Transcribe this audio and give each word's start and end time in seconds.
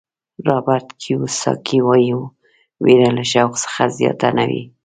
رابرټ 0.47 0.87
کیوساکي 1.01 1.79
وایي 1.87 2.11
وېره 2.83 3.09
له 3.17 3.23
شوق 3.31 3.51
څخه 3.63 3.83
زیاته 3.97 4.29
نه 4.37 4.43
وي. 4.49 4.63